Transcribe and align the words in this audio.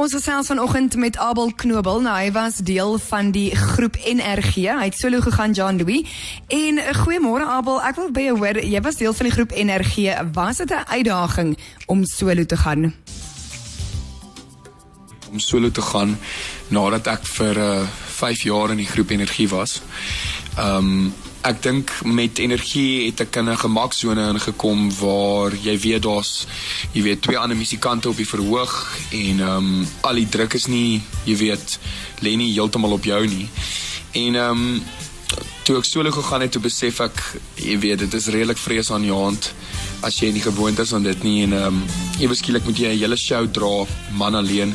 Ons 0.00 0.14
gesels 0.16 0.46
vanoggend 0.48 0.94
met 0.96 1.16
Abel 1.20 1.50
Knobel. 1.54 1.98
Nou, 2.00 2.12
hy 2.16 2.30
was 2.32 2.62
deel 2.64 2.94
van 3.04 3.30
die 3.36 3.50
groep 3.56 3.98
NRG. 4.00 4.54
Hy 4.64 4.86
het 4.88 4.96
solo 4.96 5.20
gegaan 5.20 5.52
John 5.52 5.76
Louis. 5.76 6.08
En 6.48 6.80
uh, 6.80 6.94
goeiemôre 7.02 7.44
Abel. 7.44 7.82
Ek 7.84 7.98
wil 8.00 8.08
by 8.16 8.24
jou 8.30 8.38
hoor, 8.38 8.62
jy 8.64 8.80
was 8.80 8.96
deel 8.96 9.12
van 9.18 9.28
die 9.28 9.34
groep 9.34 9.52
NRG. 9.52 10.14
Was 10.32 10.62
dit 10.64 10.72
'n 10.72 10.88
uitdaging 10.88 11.52
om 11.86 12.06
solo 12.08 12.46
te 12.48 12.56
gaan? 12.56 12.94
Om 15.30 15.38
solo 15.38 15.70
te 15.70 15.82
gaan 15.82 16.16
nadat 16.68 17.06
ek 17.06 17.26
vir 17.36 17.60
uh, 17.60 17.84
5 18.24 18.42
jaar 18.48 18.70
in 18.70 18.80
die 18.80 18.88
groep 18.88 19.10
NRG 19.10 19.50
was. 19.52 19.82
Ehm 20.56 20.76
um, 20.76 21.12
ek 21.42 21.62
dink 21.64 21.90
met 22.04 22.38
energie 22.38 23.06
het 23.06 23.20
ek 23.24 23.36
in 23.40 23.48
'n 23.48 23.56
gemaksone 23.56 24.28
ingekom 24.34 24.90
waar 25.00 25.54
jy 25.56 25.76
weet 25.78 26.02
daar's 26.02 26.46
jy 26.92 27.02
weet 27.02 27.22
twee 27.22 27.38
ander 27.38 27.56
musikante 27.56 28.08
op 28.08 28.16
die 28.16 28.28
verhoog 28.28 28.98
en 29.10 29.40
ehm 29.40 29.56
um, 29.56 29.86
al 30.00 30.14
die 30.14 30.28
druk 30.28 30.54
is 30.54 30.66
nie 30.66 31.02
jy 31.24 31.36
weet 31.36 31.78
lê 32.20 32.36
nie 32.36 32.52
heeltemal 32.52 32.92
op 32.92 33.04
jou 33.04 33.26
nie. 33.26 33.48
En 34.12 34.34
ehm 34.34 34.50
um, 34.50 34.82
toe 35.64 35.78
ek 35.78 35.84
solo 35.84 36.10
gegaan 36.10 36.40
het, 36.40 36.52
toe 36.52 36.62
besef 36.62 37.00
ek 37.00 37.18
jy 37.56 37.78
weet 37.78 37.98
dit 37.98 38.14
is 38.14 38.26
redelik 38.26 38.58
vreesaanjaend 38.58 39.52
as 40.02 40.16
jy 40.20 40.32
nie 40.32 40.42
gewoond 40.42 40.78
is 40.78 40.92
aan 40.92 41.02
dit 41.02 41.22
nie 41.22 41.42
en 41.42 41.52
ehm 41.52 41.66
um, 41.66 41.82
ewe 42.20 42.34
skielik 42.34 42.64
moet 42.64 42.78
jy 42.78 42.92
'n 42.92 43.00
hele 43.00 43.16
show 43.16 43.46
dra 43.48 43.86
man 44.12 44.34
alleen. 44.34 44.74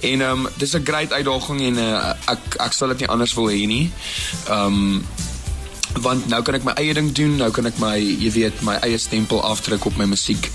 En 0.00 0.20
ehm 0.20 0.46
um, 0.46 0.48
dis 0.58 0.74
'n 0.74 0.84
groot 0.84 1.12
uitdaging 1.12 1.60
en 1.60 1.76
uh, 1.78 2.14
ek 2.26 2.56
ek 2.58 2.72
sal 2.72 2.88
dit 2.88 2.98
nie 2.98 3.08
anders 3.08 3.34
wil 3.34 3.48
hê 3.48 3.66
nie. 3.66 3.90
Ehm 4.48 4.74
um, 4.74 5.04
want 5.98 6.28
nou 6.28 6.42
kan 6.42 6.54
ek 6.54 6.64
my 6.64 6.72
eie 6.78 6.94
ding 6.94 7.12
doen, 7.12 7.36
nou 7.36 7.50
kan 7.50 7.66
ek 7.66 7.78
my 7.78 7.96
jy 7.98 8.30
weet 8.30 8.62
my 8.62 8.76
eie 8.86 8.98
stempel 8.98 9.42
afdruk 9.42 9.84
op 9.84 9.96
my 9.96 10.04
musiek. 10.04 10.50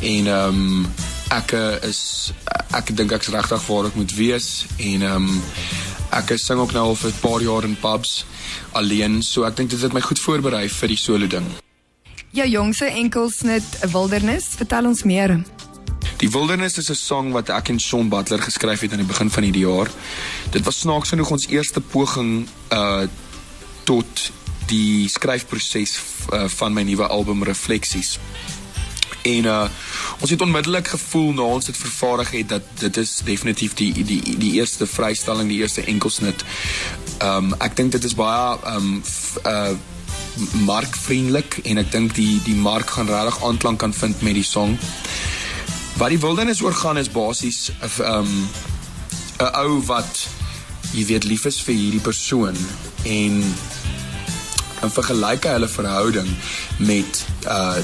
En 0.00 0.26
ehm 0.26 0.60
um, 0.62 0.86
ek 1.32 1.52
is 1.88 2.32
ek 2.76 2.96
dink 2.96 3.12
ek's 3.12 3.30
regtig 3.32 3.66
waar 3.66 3.86
ek 3.86 3.94
moet 3.94 4.14
wees 4.14 4.66
en 4.78 5.02
ehm 5.02 5.30
um, 5.30 5.42
ek 6.12 6.34
sing 6.36 6.60
ook 6.60 6.72
nou 6.72 6.84
al 6.90 6.94
vir 6.94 7.10
'n 7.10 7.20
paar 7.20 7.40
jaar 7.40 7.64
in 7.64 7.76
pubs 7.76 8.24
alleen, 8.72 9.22
so 9.22 9.44
ek 9.44 9.56
dink 9.56 9.70
dit 9.70 9.80
het 9.80 9.92
my 9.92 10.00
goed 10.00 10.20
voorberei 10.20 10.68
vir 10.68 10.88
die 10.88 10.96
solo 10.96 11.26
ding. 11.26 11.46
Jou 12.32 12.48
jongste 12.48 12.86
enkelsnit 12.86 13.78
Wildernis, 13.92 14.44
vertel 14.56 14.86
ons 14.86 15.02
meer. 15.02 15.42
Die 16.22 16.30
Wildernis 16.30 16.78
is 16.78 16.90
'n 16.90 16.94
song 16.94 17.32
wat 17.32 17.48
ek 17.48 17.68
en 17.68 17.80
Shaun 17.80 18.08
Butler 18.08 18.42
geskryf 18.42 18.80
het 18.80 18.92
aan 18.92 19.04
die 19.04 19.06
begin 19.06 19.30
van 19.30 19.42
die 19.42 19.58
jaar. 19.58 19.88
Dit 20.50 20.64
was 20.64 20.78
snaaks 20.78 21.08
genoeg 21.08 21.30
ons 21.30 21.46
eerste 21.46 21.80
poging 21.80 22.48
uh 22.70 23.06
tot 23.84 24.30
die 24.72 25.08
skryfproses 25.12 25.98
uh, 26.32 26.48
van 26.48 26.74
my 26.74 26.84
nuwe 26.88 27.06
album 27.12 27.44
Refleksies. 27.44 28.16
En 29.22 29.44
uh 29.44 29.66
ons 30.22 30.30
het 30.30 30.40
onmiddellik 30.40 30.88
gevoel 30.88 31.32
na 31.34 31.42
ons 31.42 31.64
dit 31.66 31.76
vervaardig 31.76 32.30
het 32.30 32.48
dat 32.48 32.66
dit 32.78 32.96
is 32.96 33.20
definitief 33.26 33.74
die 33.74 33.92
die 33.92 34.36
die 34.38 34.52
eerste 34.52 34.86
vrystelling, 34.86 35.48
die 35.50 35.62
eerste 35.62 35.84
enkelsnit. 35.84 36.44
Um 37.22 37.54
ek 37.58 37.76
dink 37.76 37.92
dit 37.92 38.04
is 38.04 38.14
baie 38.18 38.58
um 38.74 39.02
uh 39.46 39.72
markvriendelik 40.66 41.58
en 41.68 41.82
ek 41.82 41.90
dink 41.92 42.14
die 42.14 42.40
die 42.44 42.54
mark 42.54 42.94
gaan 42.94 43.10
regtig 43.10 43.42
aanklank 43.44 43.82
kan 43.82 43.94
vind 43.94 44.22
met 44.22 44.38
die 44.38 44.46
song. 44.46 44.78
Wat 45.98 46.14
die 46.14 46.22
wildernis 46.22 46.62
oor 46.62 46.74
gaan 46.74 46.98
is 46.98 47.10
basies 47.10 47.70
'n 47.70 48.02
um 48.14 48.48
'n 49.38 49.50
ou 49.64 49.82
wat 49.90 50.26
jy 50.92 51.04
weet 51.06 51.24
lief 51.24 51.44
is 51.44 51.60
vir 51.60 51.74
hierdie 51.74 52.04
persoon 52.04 52.56
en 53.04 53.42
en 54.82 54.90
vergelyk 54.90 55.44
hulle 55.44 55.68
verhouding 55.68 56.28
met 56.78 57.26
uh 57.48 57.76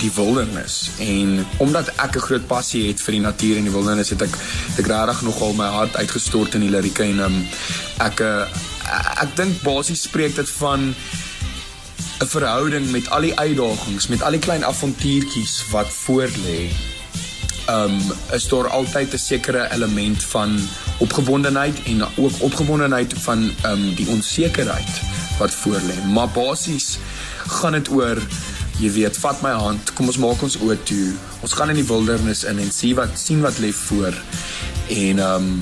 die 0.00 0.10
wildernis 0.16 0.90
en 1.04 1.46
omdat 1.60 1.90
ek 2.00 2.16
'n 2.16 2.24
groot 2.24 2.46
passie 2.46 2.86
het 2.88 3.00
vir 3.04 3.12
die 3.12 3.20
natuur 3.20 3.56
en 3.56 3.66
die 3.68 3.72
wildernis 3.72 4.08
het 4.10 4.22
ek 4.22 4.34
ek 4.80 4.86
regtig 4.86 5.20
nogal 5.22 5.52
my 5.52 5.68
hart 5.68 5.96
uitgestort 5.96 6.54
in 6.54 6.64
die 6.64 6.70
lirieke 6.72 7.04
en 7.04 7.20
um, 7.20 7.36
ek 8.00 8.20
uh, 8.24 8.48
ek 9.20 9.36
dink 9.36 9.60
basies 9.62 10.02
spreek 10.08 10.34
dit 10.36 10.50
van 10.50 10.94
'n 12.20 12.26
verhouding 12.26 12.90
met 12.90 13.10
al 13.10 13.20
die 13.20 13.38
uitdagings, 13.38 14.06
met 14.06 14.22
al 14.22 14.30
die 14.36 14.40
klein 14.40 14.64
avontuurtjies 14.64 15.64
wat 15.70 15.88
voorlê. 15.88 16.68
Um 17.68 17.96
is 18.32 18.48
daar 18.48 18.68
altyd 18.68 19.12
'n 19.12 19.18
sekere 19.18 19.72
element 19.72 20.24
van 20.24 20.68
opgewondenheid 20.98 21.82
en 21.82 22.02
ook 22.16 22.32
opgewondenheid 22.38 23.14
van 23.16 23.50
um 23.64 23.94
die 23.94 24.08
onsekerheid 24.08 25.09
wat 25.40 25.54
voor 25.62 25.80
lê. 25.88 25.98
Maar 26.12 26.30
basies 26.36 26.98
gaan 27.60 27.78
dit 27.78 27.90
oor 27.90 28.20
jy 28.80 28.88
weet, 28.94 29.18
vat 29.20 29.42
my 29.44 29.52
hand, 29.52 29.92
kom 29.96 30.08
ons 30.08 30.20
maak 30.22 30.40
ons 30.44 30.56
oë 30.64 30.78
toe. 30.88 31.10
Ons 31.44 31.52
gaan 31.58 31.72
in 31.72 31.80
die 31.82 31.88
wildernis 31.88 32.46
in 32.48 32.62
en 32.62 32.72
sien 32.72 32.96
wat 32.96 33.12
sien 33.20 33.44
wat 33.44 33.60
lê 33.60 33.72
voor. 33.76 34.16
En 34.96 35.24
um 35.26 35.52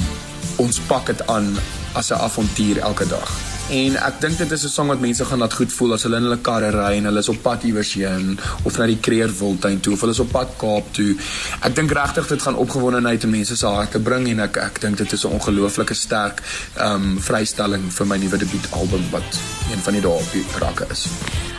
ons 0.63 0.81
pak 0.91 1.11
dit 1.11 1.27
aan 1.31 1.55
as 1.95 2.11
'n 2.11 2.23
avontuur 2.29 2.79
elke 2.79 3.07
dag. 3.07 3.48
En 3.69 3.97
ek 4.01 4.21
dink 4.21 4.39
dit 4.41 4.53
is 4.53 4.65
'n 4.65 4.69
sang 4.73 4.89
wat 4.89 5.01
mense 5.01 5.25
gaan 5.25 5.39
laat 5.39 5.53
goed 5.53 5.73
voel 5.73 5.93
as 5.93 6.03
hulle 6.03 6.17
in 6.17 6.23
hulle 6.23 6.41
karre 6.41 6.71
ry 6.71 6.97
en 6.97 7.05
hulle 7.05 7.19
is 7.19 7.29
op 7.29 7.43
pad 7.43 7.65
iewers 7.65 7.93
heen 7.95 8.39
of 8.63 8.79
na 8.79 8.87
die 8.87 8.97
Kreer 8.97 9.29
Wildtuin 9.29 9.81
toe 9.81 9.93
of 9.93 10.01
hulle 10.01 10.13
is 10.13 10.21
op 10.25 10.31
pad 10.33 10.49
Kaap 10.57 10.93
toe. 10.93 11.17
Ek 11.61 11.75
dink 11.75 11.93
regtig 11.93 12.29
dit 12.29 12.43
gaan 12.43 12.57
opgewondenheid 12.57 13.25
in 13.25 13.31
mense 13.31 13.57
se 13.57 13.67
harte 13.67 13.99
bring 13.99 14.29
en 14.29 14.41
ek 14.41 14.57
ek 14.57 14.81
dink 14.81 14.97
dit 14.97 15.13
is 15.13 15.25
'n 15.25 15.37
ongelooflike 15.37 15.95
sterk 15.95 16.43
ehm 16.77 16.95
um, 16.95 17.21
vrystelling 17.21 17.93
vir 17.93 18.07
my 18.07 18.17
nuwe 18.17 18.39
debuutalbum 18.39 19.05
wat 19.11 19.39
een 19.71 19.83
van 19.83 19.93
die 19.93 20.03
dae 20.03 20.17
op 20.17 20.33
die 20.33 20.45
rakke 20.59 20.87
is. 20.91 21.07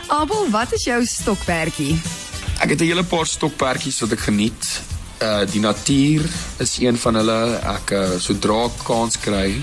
Abel, 0.08 0.50
wat 0.50 0.72
is 0.72 0.84
jou 0.84 1.04
stokperdjie? 1.06 1.94
Ek 2.60 2.70
het 2.70 2.80
'n 2.80 2.84
hele 2.90 3.04
paar 3.04 3.26
stokperdjies 3.26 4.00
wat 4.00 4.12
ek 4.12 4.20
geniet. 4.20 4.80
Uh 5.22 5.44
die 5.52 5.60
natuur 5.60 6.24
is 6.58 6.78
een 6.80 6.96
van 6.96 7.14
hulle. 7.14 7.58
Ek 7.62 7.90
uh, 7.90 8.18
sodra 8.18 8.64
ek 8.64 8.84
kans 8.84 9.18
kry, 9.20 9.62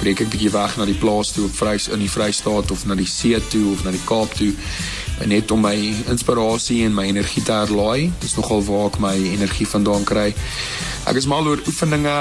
breek 0.00 0.20
ek 0.24 0.30
bietjie 0.32 0.52
weg 0.54 0.76
na 0.76 0.84
die 0.88 0.98
plaas 1.00 1.32
toe 1.32 1.46
op 1.48 1.56
Vrys 1.56 1.88
in 1.92 2.02
die 2.04 2.10
Vrystaat 2.10 2.70
of 2.70 2.84
na 2.86 2.96
die 2.98 3.08
see 3.08 3.38
toe 3.52 3.72
of 3.72 3.84
na 3.84 3.94
die 3.94 4.04
Kaap 4.06 4.34
toe 4.36 4.52
net 5.24 5.50
om 5.50 5.62
my 5.64 5.76
inspirasie 6.12 6.82
en 6.84 6.94
my 6.94 7.06
energie 7.08 7.42
te 7.42 7.54
herlaai. 7.54 8.12
Dis 8.20 8.36
nogal 8.36 8.60
waar 8.66 8.90
ek 8.90 8.98
my 9.00 9.14
energie 9.32 9.68
vandaan 9.68 10.04
kry. 10.04 10.28
Ek 11.08 11.16
is 11.16 11.28
mal 11.30 11.46
oor 11.48 11.62
oefeninge, 11.64 12.16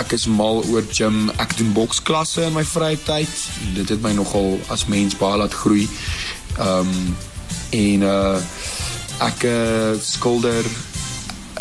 ek 0.00 0.14
is 0.16 0.26
mal 0.26 0.62
oor 0.72 0.86
gym. 0.90 1.28
Ek 1.42 1.54
doen 1.58 1.70
boksklasse 1.76 2.48
in 2.48 2.56
my 2.56 2.64
vrye 2.66 2.98
tyd. 3.06 3.34
Dit 3.76 3.92
het 3.94 4.02
my 4.02 4.14
nogal 4.18 4.56
as 4.74 4.88
mens 4.90 5.14
baie 5.20 5.38
laat 5.38 5.54
groei. 5.64 5.86
Ehm 6.58 6.90
um, 6.90 7.12
en 7.72 8.02
uh 8.04 8.40
ek 9.22 9.44
uh, 9.46 9.92
skilder 10.02 10.66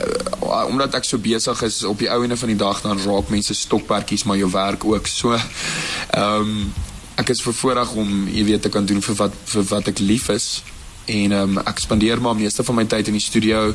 uh, 0.02 0.66
omdat 0.68 0.96
ek 1.00 1.08
so 1.08 1.18
besig 1.22 1.62
is 1.68 1.84
op 1.84 2.00
die 2.00 2.10
ouene 2.12 2.38
van 2.38 2.52
die 2.52 2.60
dag 2.60 2.82
dan 2.82 3.00
raak 3.02 3.30
mense 3.30 3.54
stokperdjies 3.54 4.24
maar 4.24 4.38
jou 4.38 4.52
werk 4.52 4.86
ook. 4.86 5.08
So 5.08 5.36
ehm 5.36 6.42
um, 6.42 6.74
ek 7.22 7.30
is 7.30 7.42
vervoorreg 7.44 7.92
om 8.02 8.28
jy 8.32 8.44
weet 8.48 8.62
te 8.66 8.70
kan 8.74 8.86
doen 8.86 9.02
vir 9.02 9.16
wat 9.20 9.34
vir 9.54 9.66
wat 9.70 9.90
ek 9.92 10.00
lief 10.00 10.30
is. 10.34 10.64
En 11.06 11.32
ehm 11.32 11.58
um, 11.58 11.64
ek 11.66 11.80
spandeer 11.80 12.22
maar 12.22 12.36
meeste 12.36 12.64
van 12.64 12.76
my 12.76 12.86
tyd 12.86 13.08
in 13.08 13.20
die 13.20 13.28
studio. 13.30 13.74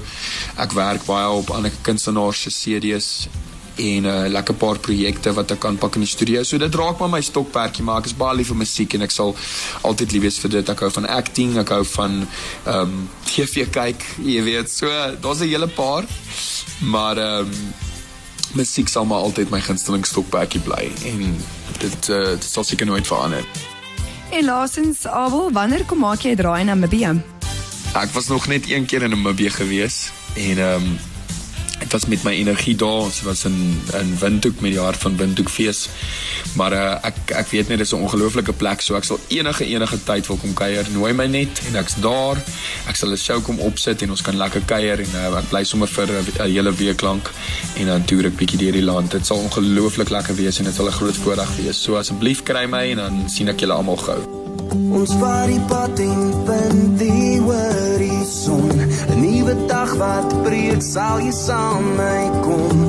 Ek 0.57 0.73
werk 0.73 1.05
baie 1.07 1.29
op 1.29 1.51
ander 1.51 1.73
kunstenaars 1.83 2.47
se 2.47 2.51
CD's 2.51 3.29
en 3.77 4.03
'n 4.03 4.07
uh, 4.07 4.29
lekker 4.29 4.55
paar 4.55 4.79
projekte 4.79 5.33
wat 5.33 5.51
ek 5.51 5.59
kan 5.59 5.79
pak 5.79 5.95
in 5.95 6.01
die 6.01 6.11
studio. 6.11 6.43
So 6.43 6.59
dit 6.59 6.75
raak 6.75 6.99
maar 6.99 7.09
my 7.09 7.21
stokperdjie, 7.21 7.85
maar 7.85 7.99
ek 7.99 8.07
is 8.07 8.17
baie 8.17 8.37
lief 8.37 8.47
vir 8.47 8.57
musiek 8.57 8.95
en 8.95 9.03
ek 9.03 9.11
sal 9.11 9.37
altyd 9.83 10.13
lief 10.13 10.23
wees 10.23 10.39
vir 10.39 10.51
dit. 10.51 10.69
Ek 10.69 10.81
hou 10.81 10.91
van 10.91 11.07
acting, 11.07 11.59
ek 11.59 11.69
hou 11.69 11.85
van 11.85 12.27
ehm 12.65 12.81
um, 12.81 13.09
TV 13.25 13.69
kyk, 13.71 14.05
jy 14.23 14.43
weet. 14.43 14.71
So 14.71 14.89
daar's 15.21 15.41
'n 15.41 15.49
hele 15.49 15.69
paar. 15.69 16.05
Maar 16.81 17.17
ehm 17.17 17.47
um, 17.47 17.75
musiek 18.55 18.89
sal 18.89 19.05
maar 19.05 19.21
altyd 19.21 19.51
my 19.51 19.61
gunsteling 19.61 20.07
stokperdjie 20.07 20.61
bly 20.61 20.91
en 21.05 21.37
dit 21.79 22.09
uh, 22.09 22.25
dit 22.37 22.45
sal 22.45 22.65
seker 22.65 22.87
nooit 22.87 23.07
verander. 23.07 23.45
En 24.31 24.45
laasens 24.45 25.07
Abel, 25.07 25.53
wanneer 25.53 25.85
kom 25.85 25.99
maak 25.99 26.23
jy 26.23 26.31
'n 26.31 26.37
draai 26.37 26.65
na 26.65 26.75
Namibia? 26.75 27.15
Ek 27.95 28.11
was 28.13 28.27
nog 28.27 28.47
net 28.47 28.71
een 28.71 28.87
keer 28.87 29.03
in 29.03 29.11
Namibia 29.11 29.51
gewees 29.51 30.11
en 30.35 30.59
ehm 30.59 30.83
um, 30.83 30.99
Dit 31.87 31.95
was 31.95 32.07
met 32.07 32.23
my 32.23 32.33
energie 32.33 32.75
daar. 32.77 33.07
Ons 33.07 33.23
was 33.23 33.45
in 33.45 33.83
in 33.95 34.19
Windhoek 34.19 34.61
met 34.61 34.73
die 34.75 34.81
hart 34.81 34.97
van 34.97 35.17
Windhoek 35.17 35.49
fees. 35.49 35.89
Maar 36.59 36.73
uh, 36.73 36.95
ek 37.07 37.31
ek 37.31 37.53
weet 37.55 37.69
net 37.69 37.79
dis 37.79 37.93
'n 37.95 38.03
ongelooflike 38.03 38.53
plek, 38.53 38.81
so 38.81 38.97
ek 38.99 39.05
sal 39.07 39.21
enige 39.29 39.65
enige 39.65 39.99
tyd 40.03 40.27
wil 40.27 40.37
kom 40.37 40.55
kuier. 40.55 40.87
Nooi 40.91 41.13
my 41.13 41.27
net 41.27 41.63
en 41.69 41.79
ek's 41.79 41.95
daar. 42.03 42.43
Ek 42.91 42.97
sal 42.97 43.15
'n 43.15 43.17
show 43.17 43.39
kom 43.43 43.59
opsit 43.59 44.03
en 44.03 44.11
ons 44.11 44.23
kan 44.23 44.37
lekker 44.37 44.67
kuier 44.67 44.99
en 44.99 45.15
uh, 45.15 45.39
ek 45.39 45.49
bly 45.49 45.63
sommer 45.65 45.89
vir 45.89 46.11
'n 46.11 46.51
hele 46.51 46.73
week 46.73 47.01
lank 47.01 47.31
en 47.77 47.87
dan 47.87 48.05
toer 48.05 48.27
ek 48.27 48.37
bietjie 48.37 48.59
deur 48.59 48.73
die 48.73 48.83
land. 48.83 49.11
Dit 49.11 49.27
sal 49.27 49.39
ongelooflik 49.39 50.11
lekker 50.11 50.35
wees 50.35 50.59
en 50.59 50.65
dit 50.65 50.75
sal 50.75 50.89
'n 50.89 50.99
groot 50.99 51.17
voorreg 51.17 51.57
wees. 51.57 51.83
So 51.83 51.95
asseblief 51.95 52.43
kry 52.43 52.67
my 52.67 52.91
en 52.91 52.97
dan 52.97 53.31
sien 53.31 53.49
ek 53.49 53.61
julle 53.61 53.79
almal 53.79 53.97
gou. 53.97 54.19
Ons 54.91 55.13
vaar 55.21 55.47
die 55.47 55.61
pad 55.69 55.99
en 56.03 56.35
vind 56.47 56.99
die 56.99 57.41
horison 57.41 58.71
'n 58.75 59.21
nuwe 59.47 59.67
dag 59.67 59.95
wat 59.95 60.43
breek 60.43 60.83
sal 60.83 61.21
jy 61.23 61.31
saam 61.31 61.85
my 61.99 62.23
kom 62.43 62.86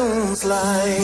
ons 0.00 0.42
lei. 0.42 0.96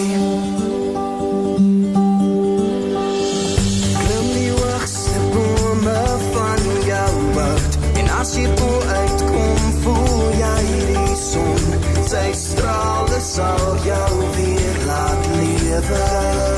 Klim 3.99 4.27
die 4.37 4.51
hoogste 4.51 5.21
bome 5.35 6.01
van 6.35 6.63
jou 6.87 7.13
macht 7.37 7.79
en 7.95 8.11
as 8.21 8.35
jy 8.37 8.47
voel 8.61 8.83
uitkom, 9.01 9.69
voel 9.85 10.25
jy 10.41 10.65
die 10.93 11.17
son. 11.17 11.69
Sy 12.13 12.27
strale 12.37 13.21
sal 13.21 13.79
jou 13.87 14.11
weer 14.37 14.83
laat 14.87 15.31
lewe. 15.39 16.52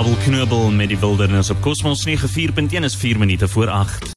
Abel 0.00 0.16
Knobel 0.16 0.70
met 0.70 0.88
die 0.88 0.98
wildernis 0.98 1.50
op 1.50 1.60
Cosmos 1.60 2.06
94.1 2.08 2.80
is 2.80 2.96
4 2.96 3.18
minute 3.18 3.48
voor 3.48 3.68
8. 3.68 4.08